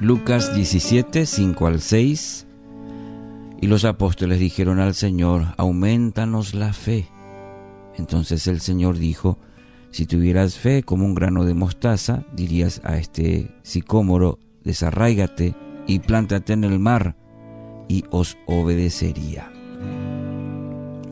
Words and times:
Lucas 0.00 0.54
17, 0.54 1.26
5 1.26 1.66
al 1.66 1.80
6. 1.80 2.46
Y 3.60 3.66
los 3.66 3.84
apóstoles 3.84 4.38
dijeron 4.38 4.78
al 4.78 4.94
Señor, 4.94 5.54
aumentanos 5.56 6.54
la 6.54 6.72
fe. 6.72 7.08
Entonces 7.96 8.46
el 8.46 8.60
Señor 8.60 8.98
dijo, 8.98 9.38
si 9.90 10.06
tuvieras 10.06 10.56
fe 10.56 10.84
como 10.84 11.04
un 11.04 11.14
grano 11.14 11.44
de 11.44 11.54
mostaza, 11.54 12.24
dirías 12.32 12.80
a 12.84 12.96
este 12.96 13.50
sicómoro, 13.62 14.38
desarráigate 14.62 15.56
y 15.88 15.98
plántate 15.98 16.52
en 16.52 16.62
el 16.62 16.78
mar, 16.78 17.16
y 17.88 18.04
os 18.10 18.38
obedecería. 18.46 19.50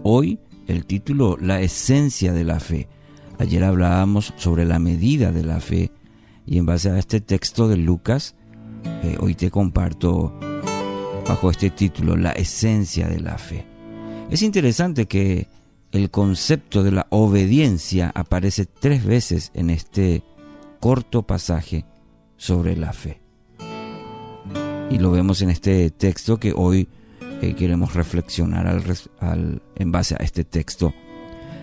Hoy 0.05 0.39
el 0.69 0.87
título 0.87 1.37
La 1.41 1.61
esencia 1.61 2.33
de 2.33 2.45
la 2.45 2.61
fe. 2.61 2.89
Ayer 3.39 3.65
hablábamos 3.65 4.33
sobre 4.37 4.65
la 4.65 4.79
medida 4.79 5.33
de 5.33 5.43
la 5.43 5.59
fe 5.59 5.91
y 6.47 6.59
en 6.59 6.67
base 6.67 6.91
a 6.91 6.99
este 6.99 7.21
texto 7.21 7.67
de 7.67 7.77
Lucas, 7.77 8.37
eh, 9.03 9.17
hoy 9.21 9.35
te 9.35 9.51
comparto 9.51 10.33
bajo 11.27 11.51
este 11.51 11.71
título 11.71 12.17
La 12.17 12.33
esencia 12.33 13.09
de 13.09 13.21
la 13.21 13.39
fe. 13.39 13.67
Es 14.31 14.43
interesante 14.43 15.07
que 15.07 15.49
el 15.93 16.11
concepto 16.11 16.83
de 16.83 16.93
la 16.93 17.07
obediencia 17.11 18.13
aparece 18.15 18.67
tres 18.67 19.05
veces 19.05 19.51
en 19.55 19.71
este 19.71 20.23
corto 20.81 21.23
pasaje 21.27 21.85
sobre 22.37 22.77
la 22.77 22.93
fe. 22.93 23.21
Y 24.91 24.99
lo 24.99 25.11
vemos 25.11 25.43
en 25.43 25.51
este 25.51 25.91
texto 25.91 26.39
que 26.39 26.53
hoy 26.55 26.89
eh, 27.43 27.55
queremos 27.55 27.95
reflexionar 27.95 28.67
al, 28.67 29.63
en 29.75 29.93
base 29.93 30.15
a 30.15 30.23
este 30.23 30.45
texto. 30.45 30.95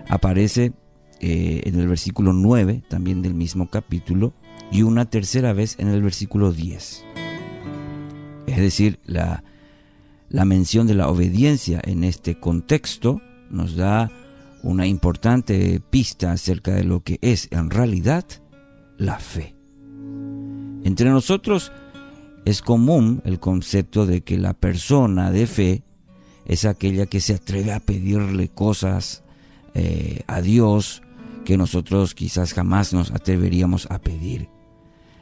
Aparece 0.10 0.74
eh, 1.20 1.62
en 1.66 1.80
el 1.80 1.88
versículo 1.88 2.34
9 2.34 2.84
también 2.90 3.22
del 3.22 3.34
mismo 3.34 3.70
capítulo 3.70 4.34
y 4.72 4.82
una 4.82 5.10
tercera 5.10 5.54
vez 5.54 5.78
en 5.80 5.88
el 5.88 6.02
versículo 6.02 6.52
10. 6.52 7.13
Es 8.48 8.58
decir, 8.58 9.00
la, 9.06 9.44
la 10.30 10.46
mención 10.46 10.88
de 10.88 10.96
la 10.96 11.10
obediencia 11.10 11.80
en 11.84 12.04
este 12.04 12.40
contexto 12.40 13.22
nos 13.50 13.76
da 13.76 14.12
una 14.64 14.88
importante 14.88 15.82
pista 15.90 16.32
acerca 16.32 16.74
de 16.74 16.84
lo 16.84 17.04
que 17.04 17.20
es 17.22 17.48
en 17.52 17.70
realidad 17.70 18.26
la 18.98 19.20
fe. 19.20 19.56
Entre 20.84 21.10
nosotros 21.10 21.72
es 22.46 22.62
común 22.62 23.22
el 23.26 23.40
concepto 23.40 24.06
de 24.06 24.22
que 24.22 24.38
la 24.38 24.54
persona 24.54 25.32
de 25.32 25.48
fe 25.48 25.84
es 26.46 26.66
aquella 26.66 27.06
que 27.06 27.22
se 27.22 27.36
atreve 27.36 27.72
a 27.72 27.80
pedirle 27.80 28.50
cosas 28.50 29.24
eh, 29.74 30.24
a 30.28 30.42
Dios 30.42 31.02
que 31.46 31.58
nosotros 31.58 32.16
quizás 32.16 32.54
jamás 32.54 32.94
nos 32.94 33.12
atreveríamos 33.12 33.88
a 33.90 34.00
pedir. 34.00 34.50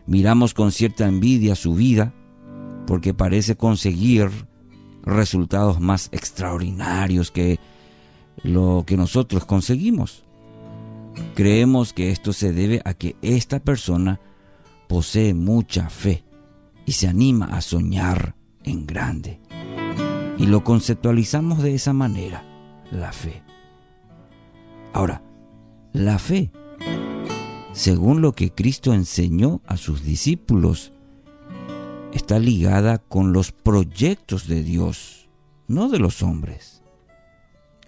Miramos 0.07 0.53
con 0.53 0.71
cierta 0.71 1.07
envidia 1.07 1.55
su 1.55 1.75
vida 1.75 2.13
porque 2.87 3.13
parece 3.13 3.55
conseguir 3.55 4.29
resultados 5.03 5.79
más 5.79 6.09
extraordinarios 6.11 7.31
que 7.31 7.59
lo 8.43 8.83
que 8.85 8.97
nosotros 8.97 9.45
conseguimos. 9.45 10.23
Creemos 11.35 11.93
que 11.93 12.11
esto 12.11 12.33
se 12.33 12.53
debe 12.53 12.81
a 12.85 12.93
que 12.93 13.15
esta 13.21 13.59
persona 13.59 14.19
posee 14.87 15.33
mucha 15.33 15.89
fe 15.89 16.23
y 16.85 16.93
se 16.93 17.07
anima 17.07 17.45
a 17.45 17.61
soñar 17.61 18.35
en 18.63 18.85
grande. 18.85 19.39
Y 20.37 20.47
lo 20.47 20.63
conceptualizamos 20.63 21.61
de 21.61 21.75
esa 21.75 21.93
manera, 21.93 22.43
la 22.91 23.11
fe. 23.11 23.43
Ahora, 24.93 25.21
la 25.93 26.19
fe, 26.19 26.51
según 27.73 28.21
lo 28.21 28.33
que 28.33 28.51
Cristo 28.51 28.93
enseñó 28.93 29.61
a 29.65 29.77
sus 29.77 30.03
discípulos, 30.03 30.93
está 32.13 32.39
ligada 32.39 32.97
con 32.97 33.33
los 33.33 33.51
proyectos 33.51 34.47
de 34.47 34.63
Dios, 34.63 35.29
no 35.67 35.89
de 35.89 35.99
los 35.99 36.21
hombres. 36.21 36.81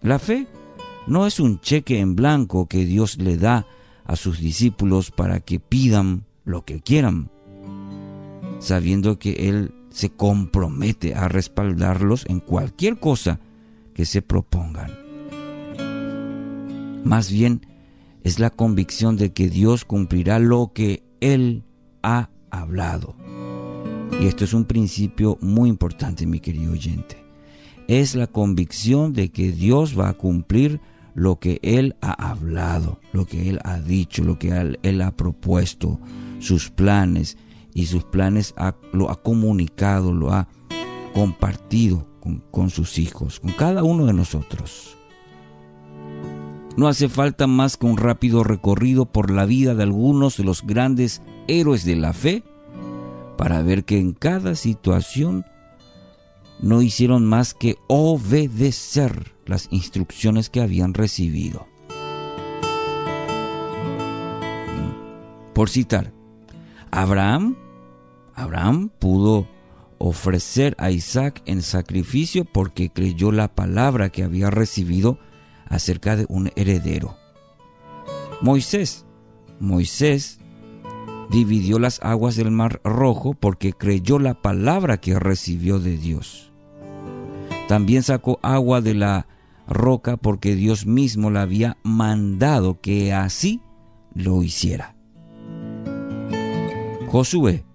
La 0.02 0.19
fe 0.19 0.47
no 1.07 1.28
es 1.28 1.39
un 1.39 1.59
cheque 1.59 2.00
en 2.00 2.16
blanco 2.16 2.67
que 2.67 2.85
Dios 2.85 3.17
le 3.17 3.38
da 3.38 3.66
a 4.06 4.16
sus 4.16 4.39
discípulos 4.39 5.11
para 5.11 5.39
que 5.39 5.59
pidan 5.59 6.25
lo 6.45 6.66
que 6.66 6.81
quieran, 6.81 7.29
sabiendo 8.59 9.19
que 9.19 9.50
Él 9.50 9.73
se 9.89 10.09
compromete 10.09 11.16
a 11.16 11.28
respaldarlos 11.28 12.25
en 12.28 12.40
cualquier 12.40 13.00
cosa 13.00 13.40
que 13.94 14.05
se 14.05 14.22
propongan. 14.22 14.91
Más 17.03 17.31
bien, 17.31 17.66
es 18.23 18.40
la 18.40 18.50
convicción 18.50 19.17
de 19.17 19.34
que 19.34 19.50
Dios 19.50 19.85
cumplirá 19.85 20.40
lo 20.40 20.72
que 20.73 21.03
Él 21.19 21.63
ha 22.01 22.29
hablado. 22.50 23.16
Y 24.22 24.28
esto 24.28 24.46
es 24.46 24.53
un 24.53 24.66
principio 24.66 25.38
muy 25.41 25.69
importante, 25.69 26.25
mi 26.25 26.40
querido 26.40 26.74
oyente 26.74 27.24
es 27.88 28.16
la 28.16 28.28
convicción 28.28 29.13
de 29.13 29.29
que 29.29 29.51
Dios 29.51 29.97
va 30.00 30.09
a 30.09 30.13
cumplir 30.13 30.79
lo 31.16 31.40
que 31.40 31.59
Él 31.62 31.96
ha 32.01 32.31
hablado, 32.31 33.00
lo 33.12 33.25
que 33.25 33.50
Él 33.50 33.59
ha 33.63 33.79
dicho, 33.79 34.23
lo 34.23 34.40
que 34.40 34.78
Él, 34.81 35.02
ha 35.02 35.16
propuesto, 35.16 36.00
sus 36.40 36.69
planes, 36.69 37.38
y 37.75 37.88
sus 37.88 38.03
planes 38.03 38.53
lo 38.91 39.09
ha 39.09 39.22
comunicado, 39.22 40.13
lo 40.13 40.31
ha 40.31 40.47
compartido 41.13 42.07
con, 42.52 42.69
sus 42.69 43.00
hijos, 43.00 43.40
con 43.40 43.52
cada 43.52 43.84
uno 43.84 44.06
de 44.06 44.13
nosotros. 44.13 44.96
No 46.78 46.88
hace 46.88 47.09
falta 47.09 47.46
más 47.47 47.78
que 47.78 47.85
un 47.85 47.97
rápido 47.97 48.44
recorrido 48.44 49.06
por 49.06 49.29
la 49.29 49.46
vida 49.46 49.75
de 49.75 49.84
algunos 49.84 50.38
de 50.38 50.44
los 50.44 50.66
grandes 50.66 51.22
héroes 51.47 51.84
de 51.84 51.96
la 51.96 52.13
fe 52.13 52.44
para 53.38 53.61
ver 53.61 53.85
que 53.85 53.99
en 53.99 54.13
cada 54.13 54.55
situación 54.55 55.45
no 56.59 56.81
hicieron 56.81 57.25
más 57.25 57.53
que 57.53 57.75
obedecer 57.88 59.33
las 59.45 59.67
instrucciones 59.71 60.49
que 60.49 60.61
habían 60.61 60.94
recibido. 60.94 61.67
Por 65.53 65.69
citar, 65.69 66.13
Abraham, 66.89 67.55
Abraham 68.33 68.89
pudo 68.99 69.47
ofrecer 69.99 70.75
a 70.79 70.89
Isaac 70.91 71.41
en 71.45 71.61
sacrificio 71.61 72.45
porque 72.45 72.91
creyó 72.91 73.31
la 73.31 73.53
palabra 73.53 74.09
que 74.09 74.23
había 74.23 74.49
recibido 74.49 75.19
acerca 75.67 76.16
de 76.16 76.25
un 76.29 76.51
heredero. 76.55 77.17
Moisés, 78.41 79.05
Moisés 79.59 80.39
dividió 81.33 81.79
las 81.79 81.99
aguas 82.03 82.35
del 82.35 82.51
mar 82.51 82.79
rojo 82.83 83.33
porque 83.33 83.73
creyó 83.73 84.19
la 84.19 84.35
palabra 84.35 85.01
que 85.01 85.17
recibió 85.17 85.79
de 85.79 85.97
Dios. 85.97 86.51
También 87.67 88.03
sacó 88.03 88.39
agua 88.44 88.81
de 88.81 88.94
la 88.94 89.25
roca 89.67 90.16
porque 90.16 90.55
Dios 90.55 90.85
mismo 90.85 91.31
le 91.31 91.39
había 91.39 91.77
mandado 91.81 92.79
que 92.81 93.13
así 93.13 93.61
lo 94.13 94.43
hiciera. 94.43 94.95
Josué. 97.07 97.66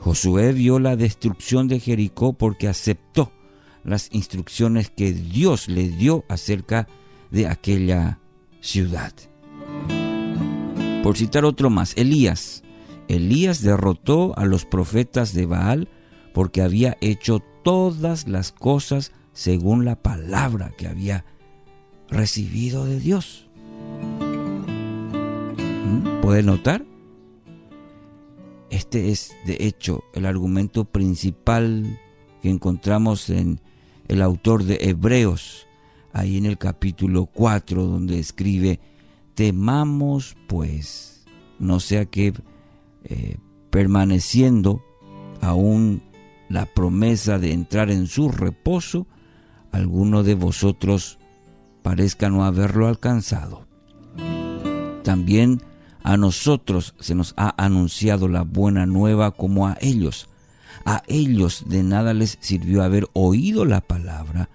Josué 0.00 0.52
vio 0.52 0.78
la 0.78 0.94
destrucción 0.94 1.68
de 1.68 1.80
Jericó 1.80 2.34
porque 2.34 2.68
aceptó 2.68 3.32
las 3.82 4.10
instrucciones 4.12 4.90
que 4.90 5.14
Dios 5.14 5.68
le 5.68 5.88
dio 5.88 6.26
acerca 6.28 6.86
de 7.30 7.48
aquella 7.48 8.18
ciudad. 8.60 9.14
Por 11.02 11.16
citar 11.16 11.46
otro 11.46 11.70
más, 11.70 11.96
Elías. 11.96 12.62
Elías 13.08 13.62
derrotó 13.62 14.36
a 14.38 14.44
los 14.44 14.64
profetas 14.64 15.32
de 15.32 15.46
Baal 15.46 15.88
porque 16.34 16.62
había 16.62 16.96
hecho 17.00 17.42
todas 17.62 18.28
las 18.28 18.52
cosas 18.52 19.12
según 19.32 19.84
la 19.84 20.02
palabra 20.02 20.72
que 20.76 20.86
había 20.86 21.24
recibido 22.08 22.84
de 22.84 23.00
Dios. 23.00 23.48
¿Mm? 25.86 26.20
¿Puede 26.22 26.42
notar? 26.42 26.84
Este 28.70 29.10
es, 29.10 29.34
de 29.46 29.56
hecho, 29.60 30.04
el 30.14 30.26
argumento 30.26 30.84
principal 30.84 31.98
que 32.42 32.50
encontramos 32.50 33.30
en 33.30 33.60
el 34.08 34.22
autor 34.22 34.64
de 34.64 34.78
Hebreos, 34.80 35.66
ahí 36.12 36.36
en 36.36 36.46
el 36.46 36.58
capítulo 36.58 37.26
4, 37.26 37.84
donde 37.84 38.18
escribe, 38.18 38.80
temamos 39.34 40.36
pues, 40.46 41.24
no 41.58 41.80
sea 41.80 42.06
que 42.06 42.32
eh, 43.08 43.38
permaneciendo 43.70 44.82
aún 45.40 46.02
la 46.48 46.66
promesa 46.66 47.38
de 47.38 47.52
entrar 47.52 47.90
en 47.90 48.06
su 48.06 48.30
reposo, 48.30 49.06
alguno 49.72 50.22
de 50.22 50.34
vosotros 50.34 51.18
parezca 51.82 52.30
no 52.30 52.44
haberlo 52.44 52.88
alcanzado. 52.88 53.66
También 55.04 55.62
a 56.02 56.16
nosotros 56.16 56.94
se 56.98 57.14
nos 57.14 57.34
ha 57.36 57.54
anunciado 57.62 58.28
la 58.28 58.42
buena 58.42 58.86
nueva 58.86 59.30
como 59.30 59.66
a 59.68 59.76
ellos. 59.80 60.28
A 60.84 61.02
ellos 61.06 61.64
de 61.68 61.82
nada 61.82 62.12
les 62.14 62.38
sirvió 62.40 62.82
haber 62.82 63.06
oído 63.12 63.64
la 63.64 63.80
palabra 63.80 64.48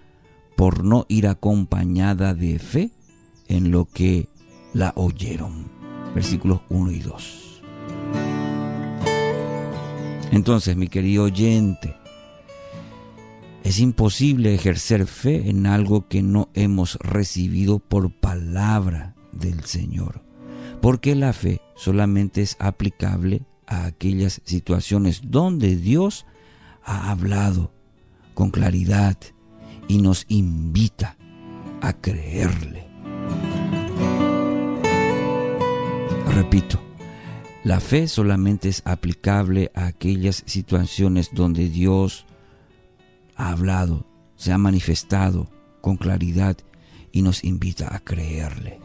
por 0.55 0.83
no 0.83 1.05
ir 1.07 1.27
acompañada 1.27 2.33
de 2.33 2.59
fe 2.59 2.91
en 3.47 3.71
lo 3.71 3.85
que 3.85 4.29
la 4.73 4.93
oyeron. 4.95 5.69
Versículos 6.13 6.61
1 6.69 6.91
y 6.91 6.99
2. 6.99 7.50
Entonces, 10.31 10.77
mi 10.77 10.87
querido 10.87 11.25
oyente, 11.25 11.95
es 13.63 13.79
imposible 13.79 14.55
ejercer 14.55 15.05
fe 15.05 15.49
en 15.49 15.67
algo 15.67 16.07
que 16.07 16.23
no 16.23 16.49
hemos 16.53 16.95
recibido 17.01 17.79
por 17.79 18.11
palabra 18.11 19.15
del 19.33 19.63
Señor, 19.65 20.23
porque 20.81 21.15
la 21.15 21.33
fe 21.33 21.61
solamente 21.75 22.41
es 22.41 22.55
aplicable 22.59 23.43
a 23.67 23.85
aquellas 23.85 24.41
situaciones 24.45 25.21
donde 25.25 25.75
Dios 25.75 26.25
ha 26.83 27.11
hablado 27.11 27.71
con 28.33 28.51
claridad 28.51 29.17
y 29.87 29.99
nos 29.99 30.25
invita 30.29 31.17
a 31.81 31.93
creerle. 31.93 32.87
Repito, 36.33 36.90
la 37.63 37.79
fe 37.79 38.07
solamente 38.07 38.69
es 38.69 38.81
aplicable 38.85 39.71
a 39.75 39.87
aquellas 39.87 40.43
situaciones 40.45 41.29
donde 41.33 41.69
Dios 41.69 42.25
ha 43.35 43.51
hablado, 43.51 44.05
se 44.35 44.51
ha 44.51 44.57
manifestado 44.57 45.49
con 45.81 45.97
claridad 45.97 46.57
y 47.11 47.21
nos 47.21 47.43
invita 47.43 47.95
a 47.95 47.99
creerle. 47.99 48.79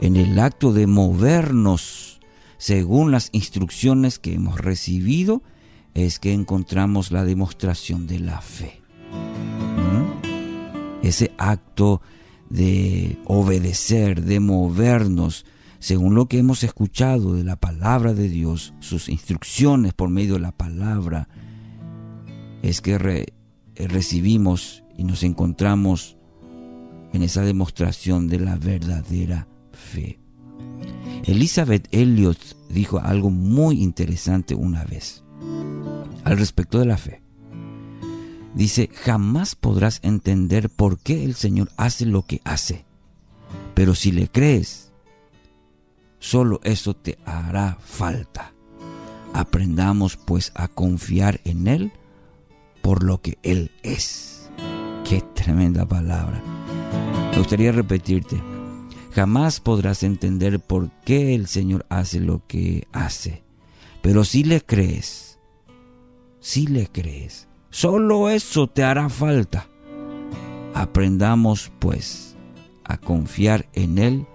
En 0.00 0.16
el 0.16 0.38
acto 0.38 0.72
de 0.72 0.86
movernos 0.86 2.16
según 2.58 3.10
las 3.10 3.28
instrucciones 3.32 4.18
que 4.18 4.34
hemos 4.34 4.60
recibido, 4.60 5.42
es 5.94 6.18
que 6.18 6.32
encontramos 6.32 7.10
la 7.10 7.24
demostración 7.24 8.06
de 8.06 8.18
la 8.20 8.40
fe. 8.40 8.80
¿Mm? 9.76 11.06
Ese 11.06 11.32
acto 11.38 12.00
de 12.50 13.18
obedecer, 13.24 14.22
de 14.22 14.40
movernos, 14.40 15.44
según 15.78 16.14
lo 16.14 16.26
que 16.26 16.38
hemos 16.38 16.62
escuchado 16.62 17.34
de 17.34 17.44
la 17.44 17.56
palabra 17.56 18.14
de 18.14 18.28
Dios, 18.28 18.74
sus 18.80 19.08
instrucciones 19.08 19.92
por 19.92 20.08
medio 20.08 20.34
de 20.34 20.40
la 20.40 20.52
palabra, 20.52 21.28
es 22.62 22.80
que 22.80 23.26
recibimos 23.76 24.82
y 24.96 25.04
nos 25.04 25.22
encontramos 25.22 26.16
en 27.12 27.22
esa 27.22 27.42
demostración 27.42 28.28
de 28.28 28.40
la 28.40 28.56
verdadera 28.56 29.46
fe. 29.72 30.18
Elizabeth 31.24 31.88
Elliot 31.92 32.38
dijo 32.68 32.98
algo 32.98 33.30
muy 33.30 33.82
interesante 33.82 34.54
una 34.54 34.84
vez 34.84 35.22
al 36.24 36.38
respecto 36.38 36.78
de 36.78 36.86
la 36.86 36.96
fe. 36.96 37.22
Dice, 38.54 38.88
jamás 38.92 39.54
podrás 39.54 40.00
entender 40.02 40.70
por 40.70 40.98
qué 40.98 41.24
el 41.24 41.34
Señor 41.34 41.70
hace 41.76 42.06
lo 42.06 42.22
que 42.22 42.40
hace, 42.44 42.84
pero 43.74 43.94
si 43.94 44.12
le 44.12 44.28
crees, 44.28 44.92
solo 46.18 46.60
eso 46.64 46.94
te 46.94 47.18
hará 47.24 47.78
falta. 47.80 48.52
Aprendamos 49.32 50.16
pues 50.16 50.52
a 50.54 50.68
confiar 50.68 51.40
en 51.44 51.68
Él 51.68 51.92
por 52.82 53.02
lo 53.02 53.20
que 53.20 53.38
Él 53.42 53.70
es. 53.82 54.50
Qué 55.08 55.22
tremenda 55.34 55.86
palabra. 55.86 56.42
Me 57.30 57.38
gustaría 57.38 57.70
repetirte, 57.70 58.42
jamás 59.12 59.60
podrás 59.60 60.02
entender 60.02 60.58
por 60.58 60.90
qué 61.04 61.34
el 61.34 61.48
Señor 61.48 61.84
hace 61.90 62.18
lo 62.18 62.46
que 62.46 62.88
hace, 62.92 63.44
pero 64.02 64.24
si 64.24 64.42
le 64.42 64.62
crees, 64.62 65.38
si 66.40 66.66
le 66.66 66.86
crees, 66.86 67.46
solo 67.70 68.30
eso 68.30 68.68
te 68.68 68.84
hará 68.84 69.08
falta. 69.08 69.68
Aprendamos 70.74 71.70
pues 71.78 72.36
a 72.84 72.96
confiar 72.96 73.68
en 73.74 73.98
Él 73.98 74.26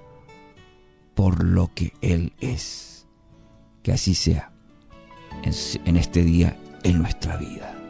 por 1.22 1.44
lo 1.44 1.72
que 1.76 1.94
Él 2.02 2.34
es. 2.40 3.06
Que 3.84 3.92
así 3.92 4.16
sea 4.16 4.52
en 5.44 5.96
este 5.96 6.24
día 6.24 6.58
en 6.82 6.98
nuestra 6.98 7.38
vida. 7.38 7.81